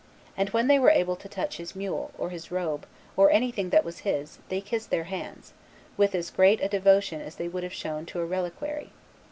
[0.35, 3.85] And when they were able to touch his mule, or his robe, or anything that
[3.85, 5.53] was his, they kissed their hands...
[5.95, 8.93] with as great devotion as they would have shown to a reliquary.